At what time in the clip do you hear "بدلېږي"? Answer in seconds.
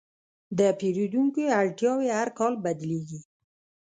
2.63-3.19